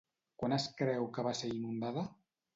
Quan 0.43 0.55
es 0.57 0.65
creu 0.79 1.05
que 1.19 1.27
va 1.29 1.35
ser 1.43 1.53
inundada? 1.61 2.09